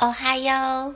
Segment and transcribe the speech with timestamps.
[0.00, 0.94] 哦嗨哟。